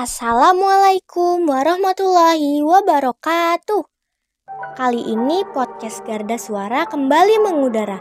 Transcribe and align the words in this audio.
Assalamualaikum 0.00 1.44
warahmatullahi 1.44 2.64
wabarakatuh. 2.64 3.84
Kali 4.72 5.12
ini 5.12 5.44
podcast 5.52 6.00
Garda 6.08 6.40
Suara 6.40 6.88
kembali 6.88 7.44
mengudara. 7.44 8.00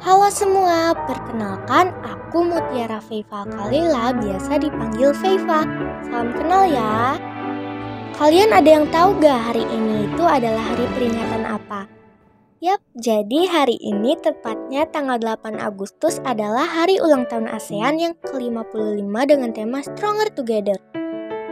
Halo 0.00 0.32
semua, 0.32 0.96
perkenalkan 1.04 1.92
aku 2.00 2.48
Mutiara 2.48 2.96
Feifa 2.96 3.44
Kalila, 3.44 4.16
biasa 4.16 4.56
dipanggil 4.56 5.12
Feifa. 5.12 5.68
Salam 6.08 6.32
kenal 6.32 6.64
ya. 6.64 7.20
Kalian 8.16 8.48
ada 8.48 8.80
yang 8.80 8.88
tahu 8.88 9.12
gak 9.20 9.52
hari 9.52 9.68
ini 9.68 10.08
itu 10.08 10.24
adalah 10.24 10.64
hari 10.64 10.88
peringatan 10.96 11.44
apa? 11.44 11.84
Yap, 12.64 12.80
jadi 12.96 13.52
hari 13.52 13.76
ini 13.84 14.16
tepatnya 14.16 14.88
tanggal 14.88 15.20
8 15.20 15.60
Agustus 15.60 16.24
adalah 16.24 16.64
hari 16.64 16.96
ulang 17.04 17.28
tahun 17.28 17.52
ASEAN 17.52 18.00
yang 18.00 18.16
ke-55 18.24 19.12
dengan 19.28 19.52
tema 19.52 19.84
Stronger 19.84 20.32
Together. 20.32 20.93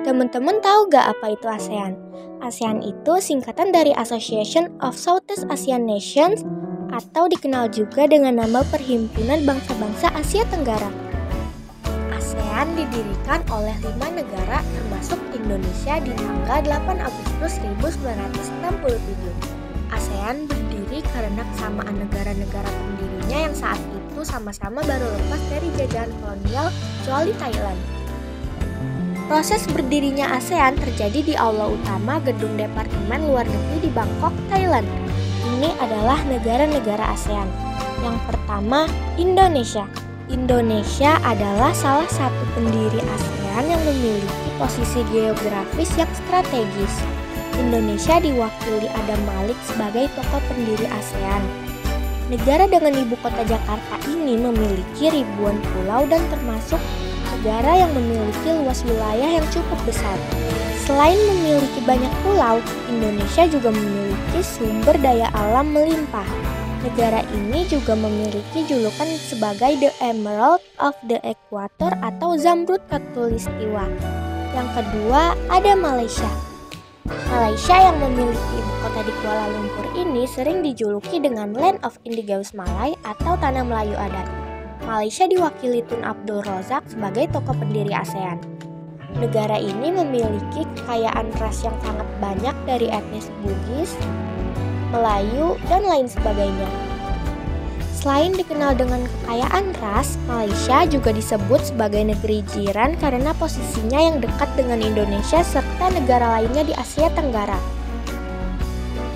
Teman-teman 0.02 0.58
tahu 0.58 0.90
gak 0.90 1.14
apa 1.14 1.30
itu 1.30 1.46
ASEAN? 1.46 1.94
ASEAN 2.42 2.82
itu 2.82 3.22
singkatan 3.22 3.70
dari 3.70 3.94
Association 3.94 4.66
of 4.82 4.98
Southeast 4.98 5.46
Asian 5.46 5.86
Nations 5.86 6.42
atau 6.90 7.30
dikenal 7.30 7.70
juga 7.70 8.10
dengan 8.10 8.42
nama 8.42 8.66
Perhimpunan 8.66 9.46
Bangsa-Bangsa 9.46 10.10
Asia 10.18 10.42
Tenggara. 10.50 10.90
ASEAN 12.10 12.74
didirikan 12.74 13.46
oleh 13.54 13.78
lima 13.78 14.10
negara 14.10 14.58
termasuk 14.74 15.22
Indonesia 15.38 16.02
di 16.02 16.10
tanggal 16.18 16.66
8 16.66 16.98
Agustus 16.98 17.62
1967. 17.62 18.98
ASEAN 19.94 20.50
berdiri 20.50 20.98
karena 21.14 21.46
kesamaan 21.54 21.94
negara-negara 21.94 22.66
pendirinya 22.66 23.38
yang 23.46 23.54
saat 23.54 23.78
itu 23.94 24.26
sama-sama 24.26 24.82
baru 24.82 25.06
lepas 25.14 25.42
dari 25.46 25.70
jajahan 25.78 26.10
kolonial 26.18 26.74
kecuali 26.74 27.30
Thailand. 27.38 28.01
Proses 29.30 29.62
berdirinya 29.70 30.34
ASEAN 30.34 30.74
terjadi 30.74 31.20
di 31.22 31.34
aula 31.38 31.70
utama 31.70 32.18
Gedung 32.26 32.58
Departemen 32.58 33.30
Luar 33.30 33.46
Negeri 33.46 33.86
di 33.86 33.90
Bangkok, 33.94 34.34
Thailand. 34.50 34.86
Ini 35.46 35.70
adalah 35.78 36.18
negara-negara 36.26 37.14
ASEAN. 37.14 37.46
Yang 38.02 38.18
pertama, 38.26 38.90
Indonesia. 39.14 39.86
Indonesia 40.26 41.22
adalah 41.22 41.70
salah 41.70 42.10
satu 42.10 42.42
pendiri 42.58 42.98
ASEAN 42.98 43.64
yang 43.70 43.82
memiliki 43.86 44.48
posisi 44.58 45.06
geografis 45.14 45.90
yang 45.94 46.10
strategis. 46.26 46.94
Indonesia 47.62 48.18
diwakili 48.18 48.90
Adam 48.90 49.22
Malik 49.28 49.58
sebagai 49.62 50.10
tokoh 50.18 50.42
pendiri 50.50 50.88
ASEAN. 50.90 51.42
Negara 52.26 52.64
dengan 52.64 52.96
ibu 52.96 53.14
kota 53.20 53.44
Jakarta 53.44 54.00
ini 54.08 54.40
memiliki 54.40 55.12
ribuan 55.12 55.60
pulau 55.60 56.08
dan 56.08 56.24
termasuk 56.32 56.80
negara 57.42 57.74
yang 57.74 57.90
memiliki 57.90 58.54
luas 58.54 58.86
wilayah 58.86 59.42
yang 59.42 59.46
cukup 59.50 59.74
besar. 59.82 60.14
Selain 60.86 61.18
memiliki 61.18 61.82
banyak 61.82 62.14
pulau, 62.22 62.62
Indonesia 62.86 63.50
juga 63.50 63.74
memiliki 63.74 64.46
sumber 64.46 64.94
daya 65.02 65.26
alam 65.34 65.74
melimpah. 65.74 66.22
Negara 66.86 67.26
ini 67.34 67.66
juga 67.66 67.98
memiliki 67.98 68.62
julukan 68.70 69.10
sebagai 69.18 69.74
The 69.82 69.90
Emerald 69.98 70.62
of 70.78 70.94
the 71.10 71.18
Equator 71.26 71.90
atau 71.98 72.38
Zamrud 72.38 72.78
Katulistiwa. 72.86 73.90
Yang 74.54 74.68
kedua, 74.78 75.34
ada 75.50 75.74
Malaysia. 75.74 76.30
Malaysia 77.26 77.74
yang 77.74 77.98
memiliki 77.98 78.54
ibu 78.54 78.72
kota 78.86 79.02
di 79.02 79.12
Kuala 79.18 79.50
Lumpur 79.50 79.86
ini 79.98 80.30
sering 80.30 80.62
dijuluki 80.62 81.18
dengan 81.18 81.50
Land 81.58 81.82
of 81.82 81.98
Indigenous 82.06 82.54
Malay 82.54 82.94
atau 83.02 83.34
Tanah 83.34 83.66
Melayu 83.66 83.98
Adat. 83.98 84.41
Malaysia 84.82 85.30
diwakili 85.30 85.86
Tun 85.86 86.02
Abdul 86.02 86.42
Razak 86.42 86.82
sebagai 86.90 87.30
tokoh 87.30 87.54
pendiri 87.54 87.94
ASEAN. 87.94 88.42
Negara 89.14 89.54
ini 89.54 89.94
memiliki 89.94 90.66
kekayaan 90.74 91.30
ras 91.38 91.62
yang 91.62 91.76
sangat 91.86 92.08
banyak 92.18 92.56
dari 92.66 92.90
etnis 92.90 93.30
Bugis, 93.44 93.94
Melayu, 94.90 95.54
dan 95.70 95.86
lain 95.86 96.10
sebagainya. 96.10 96.66
Selain 97.94 98.34
dikenal 98.34 98.74
dengan 98.74 99.06
kekayaan 99.06 99.70
ras, 99.78 100.18
Malaysia 100.26 100.82
juga 100.90 101.14
disebut 101.14 101.70
sebagai 101.70 102.02
negeri 102.02 102.42
jiran 102.50 102.98
karena 102.98 103.30
posisinya 103.38 104.00
yang 104.02 104.18
dekat 104.18 104.50
dengan 104.58 104.82
Indonesia 104.82 105.46
serta 105.46 105.94
negara 105.94 106.42
lainnya 106.42 106.66
di 106.66 106.74
Asia 106.74 107.06
Tenggara. 107.14 107.60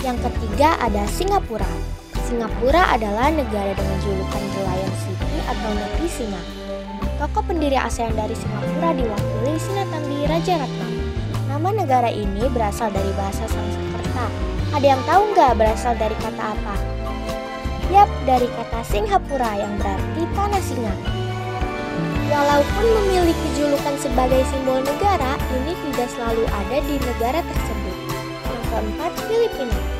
Yang 0.07 0.31
ketiga 0.31 0.79
ada 0.79 1.03
Singapura. 1.11 1.96
Singapura 2.27 2.91
adalah 2.91 3.31
negara 3.31 3.71
dengan 3.71 3.99
julukan 4.03 4.43
The 4.51 4.61
Lion 4.67 4.95
City 4.99 5.39
atau 5.47 5.71
negeri 5.71 6.09
singa. 6.11 6.43
Tokoh 7.23 7.47
pendiri 7.47 7.79
ASEAN 7.79 8.19
dari 8.19 8.35
Singapura 8.35 8.99
diwakili 8.99 9.55
Sinatandi 9.63 10.27
Raja 10.27 10.59
Ratna. 10.59 10.89
Nama 11.47 11.69
negara 11.71 12.11
ini 12.11 12.51
berasal 12.51 12.91
dari 12.91 13.15
bahasa 13.15 13.47
Sanskerta. 13.47 14.27
Ada 14.75 14.87
yang 14.99 15.03
tahu 15.07 15.23
nggak 15.39 15.55
berasal 15.55 15.95
dari 15.95 16.19
kata 16.19 16.43
apa? 16.51 16.75
Yap, 17.95 18.11
dari 18.27 18.51
kata 18.59 18.83
Singapura 18.83 19.63
yang 19.63 19.79
berarti 19.79 20.23
tanah 20.35 20.63
singa. 20.67 20.95
Walaupun 22.27 22.87
memiliki 22.91 23.49
julukan 23.55 23.95
sebagai 24.03 24.43
simbol 24.51 24.83
negara, 24.83 25.39
ini 25.63 25.79
tidak 25.79 26.11
selalu 26.11 26.43
ada 26.51 26.83
di 26.91 26.99
negara 26.99 27.39
tersebut. 27.39 27.97
Yang 28.51 28.65
keempat, 28.75 29.13
Filipina. 29.31 29.96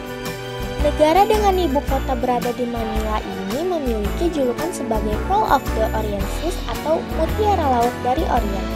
Negara 0.87 1.27
dengan 1.27 1.59
ibu 1.59 1.83
kota 1.91 2.15
berada 2.15 2.55
di 2.55 2.63
Manila 2.63 3.19
ini 3.19 3.59
memiliki 3.67 4.31
julukan 4.31 4.71
sebagai 4.71 5.19
Pearl 5.27 5.43
of 5.51 5.67
the 5.75 5.83
Orient 5.99 6.23
Seas 6.39 6.55
atau 6.71 7.03
Mutiara 7.19 7.75
Laut 7.75 7.91
dari 8.07 8.23
Orient. 8.23 8.69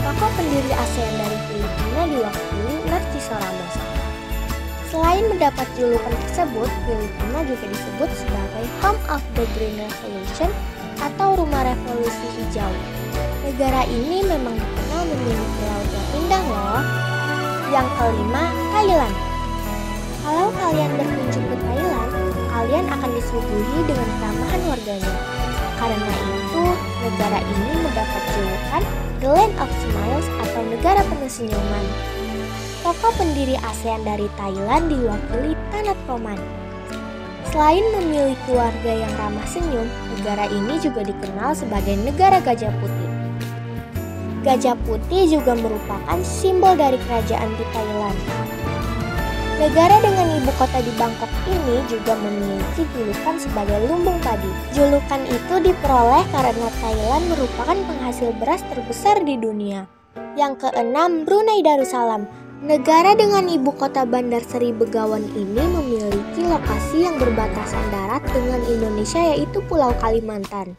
Tokoh 0.00 0.30
pendiri 0.32 0.72
ASEAN 0.72 1.12
dari 1.20 1.38
Filipina 1.44 2.02
diwakili 2.08 2.88
Narciso 2.88 3.36
Ramos. 3.36 3.74
Selain 4.88 5.28
mendapat 5.28 5.68
julukan 5.76 6.14
tersebut, 6.24 6.72
Filipina 6.88 7.40
juga 7.44 7.66
disebut 7.68 8.10
sebagai 8.16 8.64
Home 8.80 9.02
of 9.12 9.20
the 9.36 9.44
Green 9.60 9.76
Revolution 9.76 10.48
atau 11.04 11.36
Rumah 11.36 11.68
Revolusi 11.68 12.32
Hijau. 12.32 12.72
Negara 13.44 13.84
ini 13.92 14.24
memang 14.24 14.56
dikenal 14.56 15.04
memiliki 15.04 15.62
laut 15.68 15.88
yang 15.92 16.08
indah 16.16 16.42
loh. 16.48 16.80
Yang 17.68 17.88
kelima, 18.00 18.44
Thailand. 18.72 19.33
Kalian 20.74 20.90
berkunjung 20.98 21.46
ke 21.46 21.56
Thailand, 21.62 22.10
kalian 22.50 22.86
akan 22.90 23.10
disuguhi 23.14 23.78
dengan 23.86 24.08
keramahan 24.18 24.62
warganya. 24.66 25.14
Karena 25.78 26.14
itu, 26.18 26.64
negara 26.98 27.38
ini 27.46 27.72
mendapat 27.78 28.22
julukan 28.34 28.82
The 29.22 29.28
Land 29.30 29.54
of 29.62 29.70
Smiles 29.70 30.26
atau 30.42 30.62
negara 30.66 31.06
penuh 31.06 31.30
senyuman. 31.30 31.86
Tokoh 32.82 33.14
pendiri 33.14 33.54
ASEAN 33.62 34.02
dari 34.02 34.26
Thailand 34.34 34.90
diwakili 34.90 35.54
Tanat 35.70 35.94
Proman. 36.10 36.42
Selain 37.54 37.86
memiliki 37.94 38.50
warga 38.50 38.92
yang 38.98 39.14
ramah 39.14 39.46
senyum, 39.46 39.86
negara 40.18 40.50
ini 40.50 40.74
juga 40.82 41.06
dikenal 41.06 41.54
sebagai 41.54 41.94
negara 42.02 42.42
gajah 42.42 42.74
putih. 42.82 43.10
Gajah 44.42 44.74
putih 44.82 45.38
juga 45.38 45.54
merupakan 45.54 46.18
simbol 46.26 46.74
dari 46.74 46.98
kerajaan 47.06 47.54
di 47.54 47.64
Thailand. 47.70 48.18
Negara 49.64 49.96
dengan 49.96 50.28
ibu 50.28 50.52
kota 50.60 50.76
di 50.76 50.92
Bangkok 51.00 51.32
ini 51.48 51.80
juga 51.88 52.12
memiliki 52.20 52.84
julukan 52.92 53.40
sebagai 53.40 53.88
lumbung 53.88 54.20
padi. 54.20 54.52
Julukan 54.76 55.24
itu 55.24 55.54
diperoleh 55.56 56.20
karena 56.36 56.68
Thailand 56.84 57.24
merupakan 57.32 57.72
penghasil 57.72 58.28
beras 58.36 58.60
terbesar 58.68 59.24
di 59.24 59.40
dunia. 59.40 59.88
Yang 60.36 60.68
keenam, 60.68 61.24
Brunei 61.24 61.64
Darussalam 61.64 62.28
Negara 62.60 63.16
dengan 63.16 63.48
ibu 63.48 63.72
kota 63.72 64.04
Bandar 64.04 64.44
Seri 64.44 64.68
Begawan 64.68 65.24
ini 65.32 65.64
memiliki 65.64 66.44
lokasi 66.44 67.08
yang 67.08 67.16
berbatasan 67.16 67.88
darat 67.88 68.20
dengan 68.36 68.60
Indonesia 68.68 69.32
yaitu 69.32 69.64
Pulau 69.64 69.96
Kalimantan. 69.96 70.76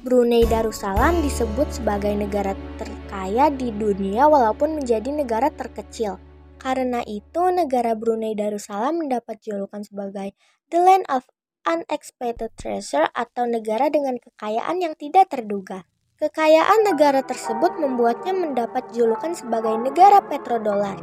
Brunei 0.00 0.48
Darussalam 0.48 1.20
disebut 1.20 1.68
sebagai 1.68 2.16
negara 2.16 2.56
terkaya 2.80 3.52
di 3.52 3.68
dunia 3.76 4.24
walaupun 4.24 4.80
menjadi 4.80 5.12
negara 5.12 5.52
terkecil. 5.52 6.29
Karena 6.60 7.00
itu, 7.08 7.40
negara 7.48 7.96
Brunei 7.96 8.36
Darussalam 8.36 9.00
mendapat 9.00 9.40
julukan 9.40 9.80
sebagai 9.80 10.36
The 10.68 10.78
Land 10.84 11.08
of 11.08 11.24
Unexpected 11.64 12.52
Treasure 12.56 13.08
atau 13.16 13.48
negara 13.48 13.88
dengan 13.88 14.20
kekayaan 14.20 14.80
yang 14.84 14.92
tidak 14.96 15.32
terduga. 15.32 15.88
Kekayaan 16.20 16.84
negara 16.84 17.24
tersebut 17.24 17.80
membuatnya 17.80 18.36
mendapat 18.36 18.92
julukan 18.92 19.32
sebagai 19.32 19.72
negara 19.80 20.20
petrodolar. 20.20 21.00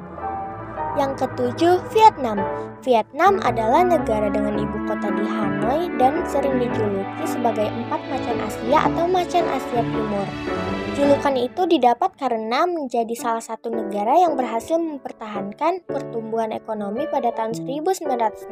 Yang 0.97 1.29
ketujuh, 1.29 1.77
Vietnam. 1.94 2.41
Vietnam 2.81 3.38
adalah 3.45 3.85
negara 3.85 4.33
dengan 4.33 4.57
ibu 4.57 4.81
kota 4.89 5.13
di 5.13 5.29
Hanoi 5.29 5.94
dan 6.01 6.25
sering 6.25 6.57
dijuluki 6.57 7.21
sebagai 7.29 7.69
empat 7.69 8.01
macan 8.09 8.41
Asia 8.41 8.81
atau 8.81 9.05
macan 9.05 9.45
Asia 9.45 9.85
Timur. 9.85 10.25
Julukan 10.97 11.38
itu 11.38 11.69
didapat 11.69 12.17
karena 12.17 12.65
menjadi 12.65 13.13
salah 13.13 13.45
satu 13.45 13.69
negara 13.69 14.17
yang 14.17 14.33
berhasil 14.33 14.81
mempertahankan 14.81 15.85
pertumbuhan 15.85 16.49
ekonomi 16.49 17.05
pada 17.13 17.29
tahun 17.29 17.53
1960 17.53 18.49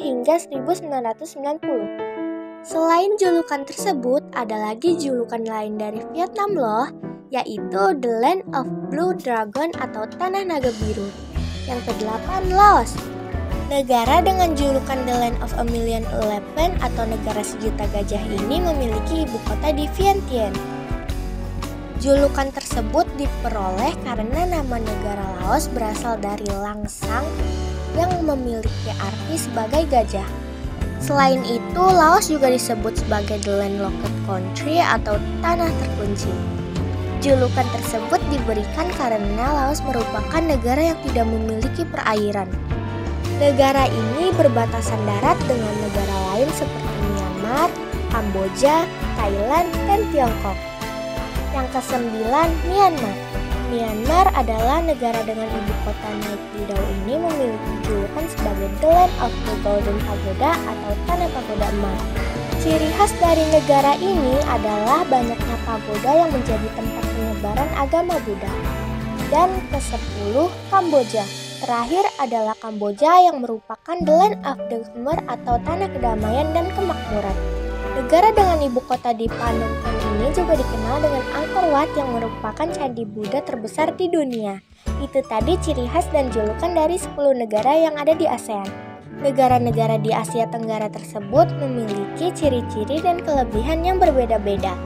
hingga 0.00 0.40
1990. 0.40 2.64
Selain 2.64 3.12
julukan 3.20 3.60
tersebut, 3.68 4.24
ada 4.32 4.56
lagi 4.56 4.96
julukan 4.96 5.44
lain 5.44 5.76
dari 5.76 6.00
Vietnam 6.16 6.56
loh, 6.56 6.88
yaitu 7.28 7.92
The 8.00 8.12
Land 8.24 8.48
of 8.56 8.64
Blue 8.88 9.12
Dragon 9.12 9.68
atau 9.76 10.08
Tanah 10.08 10.48
Naga 10.48 10.72
Biru. 10.80 11.33
Yang 11.64 11.80
kedelapan, 11.88 12.42
Laos. 12.52 12.92
Negara 13.72 14.20
dengan 14.20 14.52
julukan 14.52 15.00
The 15.08 15.14
Land 15.16 15.40
of 15.40 15.56
a 15.56 15.64
Million 15.64 16.04
Elephant 16.12 16.76
atau 16.84 17.08
negara 17.08 17.40
sejuta 17.40 17.88
gajah 17.96 18.20
ini 18.20 18.60
memiliki 18.60 19.24
ibu 19.24 19.40
kota 19.48 19.72
di 19.72 19.88
Vientiane. 19.96 20.56
Julukan 22.04 22.52
tersebut 22.52 23.08
diperoleh 23.16 23.96
karena 24.04 24.60
nama 24.60 24.76
negara 24.76 25.24
Laos 25.40 25.72
berasal 25.72 26.20
dari 26.20 26.44
langsang 26.52 27.24
yang 27.96 28.12
memiliki 28.20 28.92
arti 29.00 29.40
sebagai 29.40 29.88
gajah. 29.88 30.28
Selain 31.00 31.40
itu, 31.48 31.80
Laos 31.80 32.28
juga 32.28 32.52
disebut 32.52 33.00
sebagai 33.00 33.40
the 33.40 33.56
landlocked 33.56 34.12
country 34.28 34.84
atau 34.84 35.16
tanah 35.40 35.72
terkunci. 35.80 36.63
Julukan 37.24 37.64
tersebut 37.72 38.20
diberikan 38.28 38.84
karena 39.00 39.48
Laos 39.48 39.80
merupakan 39.80 40.44
negara 40.44 40.92
yang 40.92 40.98
tidak 41.08 41.24
memiliki 41.24 41.88
perairan. 41.88 42.44
Negara 43.40 43.88
ini 43.88 44.28
berbatasan 44.36 45.00
darat 45.08 45.40
dengan 45.48 45.72
negara 45.80 46.16
lain 46.36 46.52
seperti 46.52 47.00
Myanmar, 47.16 47.72
Kamboja, 48.12 48.84
Thailand, 49.16 49.72
dan 49.88 50.04
Tiongkok. 50.12 50.58
Yang 51.56 51.68
kesembilan, 51.72 52.52
Myanmar. 52.68 53.16
Myanmar 53.72 54.28
adalah 54.36 54.84
negara 54.84 55.24
dengan 55.24 55.48
ibu 55.48 55.72
kota 55.88 56.08
Naypyidaw 56.28 56.82
ini 56.92 57.24
memiliki 57.24 57.72
julukan 57.88 58.24
sebagai 58.36 58.68
The 58.84 58.88
Land 58.92 59.14
of 59.24 59.32
the 59.48 59.54
Golden 59.64 59.96
Pagoda 60.04 60.60
atau 60.60 60.92
Tanah 61.08 61.28
Pagoda 61.32 61.72
Emas. 61.72 62.33
Ciri 62.64 62.88
khas 62.96 63.12
dari 63.20 63.44
negara 63.52 63.92
ini 64.00 64.40
adalah 64.48 65.04
banyaknya 65.04 65.56
pagoda 65.68 66.16
yang 66.16 66.32
menjadi 66.32 66.64
tempat 66.72 67.04
penyebaran 67.12 67.70
agama 67.76 68.16
Buddha. 68.24 68.48
Dan 69.28 69.52
ke-10, 69.68 70.32
Kamboja. 70.72 71.28
Terakhir 71.60 72.08
adalah 72.16 72.56
Kamboja 72.56 73.20
yang 73.20 73.44
merupakan 73.44 74.00
The 74.00 74.14
Land 74.16 74.40
of 74.48 74.56
the 74.72 74.80
Khmer 74.80 75.20
atau 75.28 75.60
Tanah 75.60 75.92
Kedamaian 75.92 76.56
dan 76.56 76.72
Kemakmuran. 76.72 77.36
Negara 78.00 78.32
dengan 78.32 78.56
ibu 78.64 78.80
kota 78.88 79.12
di 79.12 79.28
Phnom 79.28 79.72
Penh 79.84 80.00
ini 80.16 80.32
juga 80.32 80.56
dikenal 80.56 81.04
dengan 81.04 81.24
Angkor 81.36 81.68
Wat 81.68 81.92
yang 82.00 82.16
merupakan 82.16 82.64
candi 82.72 83.04
Buddha 83.04 83.44
terbesar 83.44 83.92
di 83.92 84.08
dunia. 84.08 84.64
Itu 85.04 85.20
tadi 85.28 85.60
ciri 85.60 85.84
khas 85.84 86.08
dan 86.16 86.32
julukan 86.32 86.72
dari 86.72 86.96
10 86.96 87.12
negara 87.36 87.76
yang 87.76 87.92
ada 88.00 88.16
di 88.16 88.24
ASEAN. 88.24 88.83
Negara-negara 89.24 89.96
di 90.04 90.12
Asia 90.12 90.44
Tenggara 90.44 90.92
tersebut 90.92 91.48
memiliki 91.56 92.28
ciri-ciri 92.36 93.00
dan 93.00 93.24
kelebihan 93.24 93.80
yang 93.80 93.96
berbeda-beda. 93.96 94.76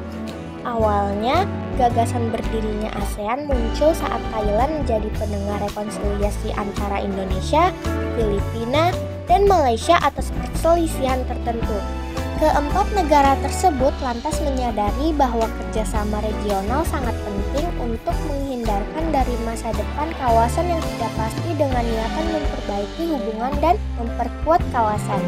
Awalnya, 0.63 1.43
gagasan 1.75 2.31
berdirinya 2.31 2.87
ASEAN 3.03 3.51
muncul 3.51 3.91
saat 3.91 4.23
Thailand 4.31 4.87
menjadi 4.87 5.11
pendengar 5.19 5.59
rekonsiliasi 5.67 6.55
antara 6.55 7.03
Indonesia, 7.03 7.75
Filipina, 8.15 8.95
dan 9.27 9.51
Malaysia 9.51 9.99
atas 10.07 10.31
perselisihan 10.31 11.19
tertentu. 11.27 11.98
Keempat 12.39 12.87
negara 12.95 13.35
tersebut 13.43 13.91
lantas 13.99 14.39
menyadari 14.47 15.11
bahwa 15.11 15.51
kerjasama 15.59 16.23
regional 16.23 16.87
sangat 16.87 17.11
penting 17.27 17.67
untuk 17.83 18.15
menghindarkan 18.31 19.11
dari 19.11 19.35
masa 19.43 19.75
depan 19.75 20.07
kawasan 20.23 20.71
yang 20.71 20.79
tidak 20.79 21.11
pasti 21.19 21.51
dengan 21.59 21.83
niatan 21.83 22.27
memperbaiki 22.31 23.11
hubungan 23.11 23.53
dan 23.59 23.75
memperkuat 23.99 24.63
kawasan. 24.71 25.19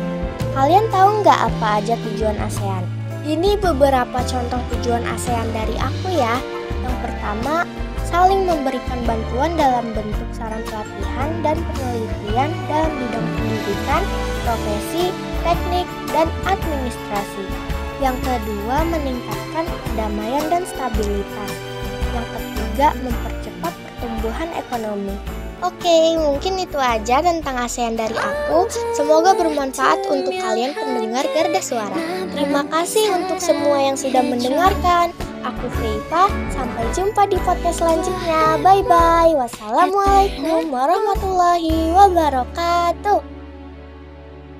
Kalian 0.54 0.86
tahu 0.94 1.26
nggak 1.26 1.34
apa 1.50 1.82
aja 1.82 1.98
tujuan 1.98 2.38
ASEAN? 2.46 2.86
Ini 3.26 3.58
beberapa 3.58 4.22
contoh 4.30 4.62
tujuan 4.78 5.02
ASEAN 5.10 5.50
dari 5.50 5.74
aku 5.82 6.14
ya. 6.14 6.38
Yang 6.78 6.94
pertama, 7.10 7.66
saling 8.06 8.46
memberikan 8.46 9.02
bantuan 9.02 9.58
dalam 9.58 9.90
bentuk 9.98 10.30
saran 10.30 10.62
pelatihan 10.62 11.30
dan 11.42 11.58
penelitian 11.74 12.54
dalam 12.70 12.92
bidang 12.94 13.26
pendidikan, 13.34 14.02
profesi, 14.46 15.10
teknik, 15.42 15.90
dan 16.14 16.26
administrasi. 16.46 17.44
Yang 18.00 18.16
kedua, 18.24 18.86
meningkatkan 18.88 19.66
kedamaian 19.68 20.44
dan 20.48 20.62
stabilitas. 20.64 21.50
Yang 22.16 22.26
ketiga, 22.32 22.88
mempercepat 23.04 23.72
pertumbuhan 23.76 24.48
ekonomi. 24.56 25.14
Oke, 25.60 26.16
mungkin 26.16 26.56
itu 26.56 26.80
aja 26.80 27.20
tentang 27.20 27.52
ASEAN 27.60 27.92
dari 27.92 28.16
aku. 28.16 28.64
Semoga 28.96 29.36
bermanfaat 29.36 30.08
untuk 30.08 30.32
kalian 30.32 30.72
pendengar 30.72 31.28
Garda 31.36 31.60
Suara. 31.60 32.00
Terima 32.32 32.64
kasih 32.64 33.12
untuk 33.12 33.36
semua 33.36 33.76
yang 33.84 33.96
sudah 34.00 34.24
mendengarkan. 34.24 35.12
Aku 35.44 35.68
Feifa, 35.76 36.32
sampai 36.52 36.84
jumpa 36.96 37.28
di 37.28 37.36
podcast 37.44 37.84
selanjutnya. 37.84 38.56
Bye 38.64 38.84
bye. 38.88 39.36
Wassalamualaikum 39.36 40.72
warahmatullahi 40.72 41.92
wabarakatuh. 41.92 43.39